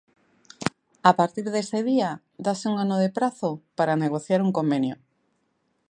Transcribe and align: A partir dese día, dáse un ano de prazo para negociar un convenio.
A 1.09 1.11
partir 1.19 1.45
dese 1.55 1.79
día, 1.89 2.09
dáse 2.45 2.65
un 2.71 2.75
ano 2.83 2.95
de 3.03 3.09
prazo 3.17 3.49
para 3.77 3.99
negociar 4.03 4.39
un 4.47 4.51
convenio. 4.57 4.95